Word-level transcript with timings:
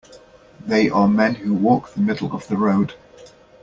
They 0.65 0.89
are 0.89 1.07
men 1.07 1.35
who 1.35 1.53
walk 1.53 1.93
the 1.93 1.99
middle 1.99 2.33
of 2.35 2.47
the 2.47 2.57
road. 2.57 2.95